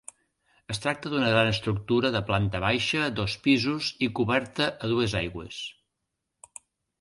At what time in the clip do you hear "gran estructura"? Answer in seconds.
1.33-2.09